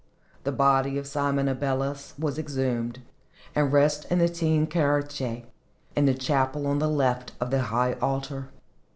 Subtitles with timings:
[0.45, 3.03] The body of Simon Abeles was exhumed
[3.53, 5.45] and rests in the Teyn Kirche,
[5.95, 8.49] in the chapel on the left of the high altar.